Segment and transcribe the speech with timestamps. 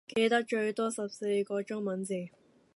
[0.07, 2.29] 記得最多十四個中文字